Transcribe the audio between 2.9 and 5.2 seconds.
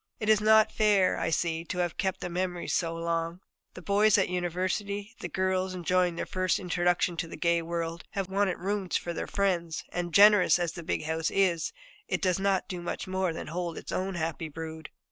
long. The boys at the University,